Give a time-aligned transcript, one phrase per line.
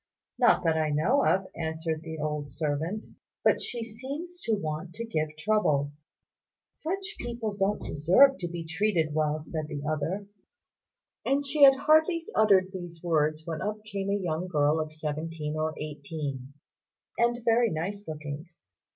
[0.39, 3.05] "Not that I know of," answered the old servant;
[3.43, 5.91] "but she seems to want to give trouble."
[6.79, 10.25] "Such people don't deserve to be treated well," said the other;
[11.23, 15.55] and she had hardly uttered these words when up came a young girl of seventeen
[15.55, 16.53] or eighteen,
[17.19, 18.49] and very nice looking.